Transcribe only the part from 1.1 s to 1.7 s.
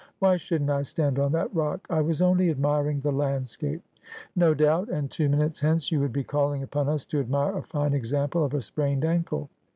on that